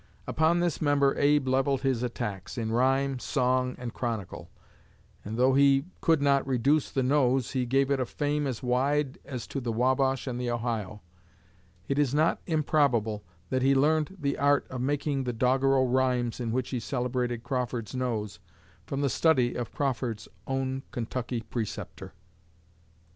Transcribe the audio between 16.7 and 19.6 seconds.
he celebrated Crawford's nose from the study